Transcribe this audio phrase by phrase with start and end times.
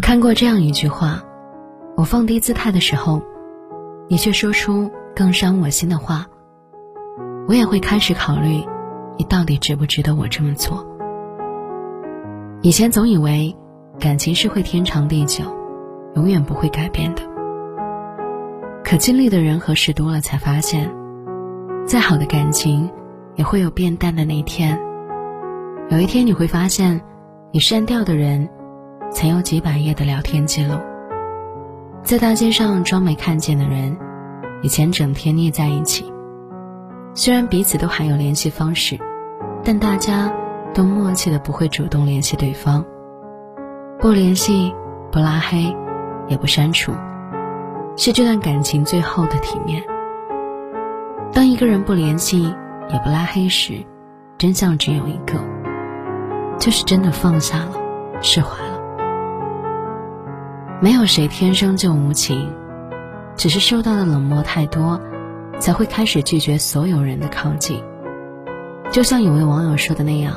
[0.00, 1.22] 看过这样一句话：
[1.96, 3.22] 我放低姿态的时候，
[4.08, 6.26] 你却说出更伤我心的话，
[7.46, 8.64] 我也会开始考虑，
[9.18, 10.86] 你到底值不值得我这么做。
[12.62, 13.56] 以前总以为
[13.98, 15.44] 感情是会天长地久，
[16.14, 17.22] 永远不会改变的。
[18.84, 20.90] 可经历的人和事多了，才发现，
[21.86, 22.90] 再好的感情，
[23.36, 24.80] 也会有变淡的那一天。
[25.90, 27.00] 有一天你会发现，
[27.52, 28.48] 你删掉的人，
[29.12, 30.74] 曾有几百页的聊天记录。
[32.02, 33.96] 在大街上装没看见的人，
[34.62, 36.10] 以前整天腻在一起。
[37.12, 38.98] 虽然彼此都还有联系方式，
[39.64, 40.32] 但大家
[40.72, 42.84] 都默契的不会主动联系对方。
[43.98, 44.72] 不联系，
[45.10, 45.76] 不拉黑，
[46.28, 46.92] 也不删除。
[47.96, 49.82] 是这段感情最后的体面。
[51.32, 52.42] 当一个人不联系
[52.88, 53.84] 也不拉黑时，
[54.38, 55.34] 真相只有一个，
[56.58, 57.72] 就是真的放下了，
[58.22, 58.69] 释怀。
[60.82, 62.50] 没有谁天生就无情，
[63.36, 64.98] 只是受到的冷漠太多，
[65.58, 67.82] 才会开始拒绝所有人的靠近。
[68.90, 70.34] 就像有位网友说的那样，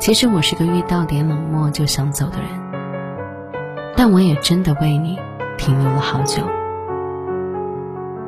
[0.00, 2.48] 其实我是个遇到点冷漠就想走的人，
[3.96, 5.18] 但我也真的为你。
[5.56, 6.40] 停留了好久，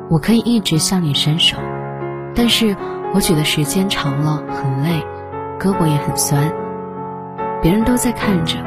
[0.09, 1.55] 我可以一直向你伸手，
[2.35, 2.75] 但是
[3.13, 5.01] 我举的时间长了很累，
[5.57, 6.51] 胳膊也很酸。
[7.61, 8.57] 别人都在看着，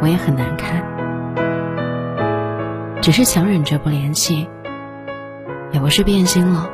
[0.00, 0.91] 我也很难看。
[3.02, 4.48] 只是强忍着不联系，
[5.72, 6.70] 也不是变心了，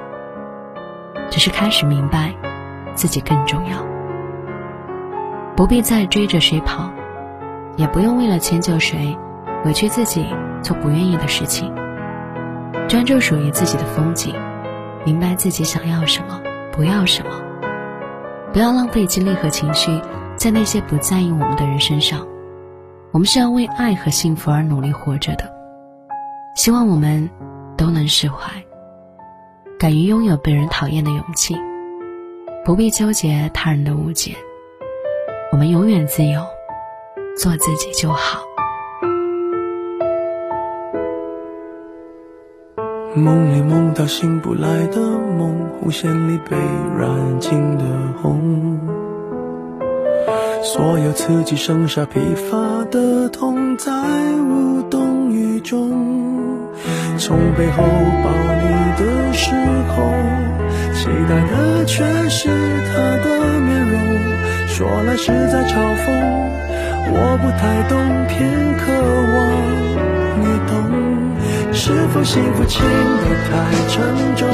[1.30, 2.34] 只是开始明白，
[2.94, 3.78] 自己更重要。
[5.56, 6.92] 不必再追着谁跑，
[7.76, 9.16] 也不用为了迁就谁，
[9.64, 10.26] 委屈自己。
[10.60, 11.72] 做不愿意的事情，
[12.88, 14.34] 专注属于自己的风景，
[15.06, 16.40] 明白自己想要什么，
[16.72, 17.30] 不要什么，
[18.52, 20.02] 不要浪费精力和情绪
[20.34, 22.26] 在那些不在意我们的人身上。
[23.12, 25.57] 我们是要为爱和幸福而努力活着的。
[26.58, 27.30] 希望我们
[27.76, 28.50] 都能释怀，
[29.78, 31.54] 敢于拥有被人讨厌的勇气，
[32.64, 34.34] 不必纠结他人的误解。
[35.52, 36.44] 我们永远自由，
[37.36, 38.40] 做自己就好。
[43.14, 46.56] 梦里梦到醒不来的梦，红线里被
[46.98, 47.84] 染尽的
[48.20, 48.80] 红，
[50.64, 53.92] 所有刺激剩下疲乏的痛，在
[54.40, 56.47] 无动于衷。
[57.18, 57.82] 从背后
[58.22, 58.30] 抱
[58.62, 58.66] 你
[58.96, 59.50] 的时
[59.88, 60.12] 候，
[60.94, 62.94] 期待的却是他
[63.24, 63.26] 的
[63.60, 63.98] 面容，
[64.68, 65.74] 说来实在嘲
[66.04, 66.06] 讽，
[67.10, 68.36] 我不太懂，偏
[68.78, 68.82] 渴
[69.34, 69.36] 望
[70.40, 70.72] 你懂。
[71.72, 73.50] 是否幸福轻得太
[73.88, 73.96] 沉
[74.36, 74.48] 重，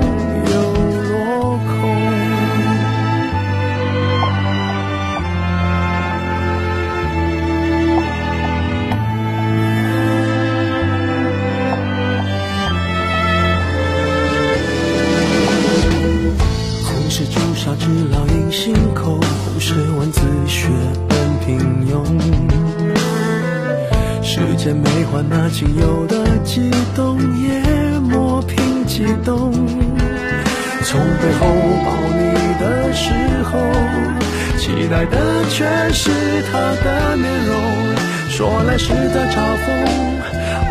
[21.07, 21.49] 本平
[21.89, 21.93] 庸，
[24.23, 27.61] 时间没换那仅有的激动，也
[27.99, 29.51] 磨平激动。
[30.83, 31.45] 从背后
[31.85, 32.21] 抱你
[32.59, 33.51] 的时候，
[34.57, 36.09] 期待的却是
[36.51, 37.51] 他的面容。
[38.29, 39.67] 说来是在嘲讽，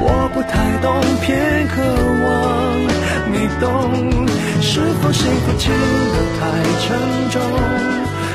[0.02, 0.50] 我不太
[0.82, 1.74] 懂，偏渴
[2.24, 2.26] 望
[3.32, 3.66] 你懂。
[4.62, 6.40] 是否幸福轻得太
[6.80, 6.86] 沉
[7.30, 7.40] 重，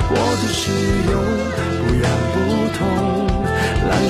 [0.09, 0.71] 过度使
[1.11, 1.13] 用，